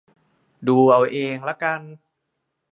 [0.67, 1.81] ดูเอาเองละกัน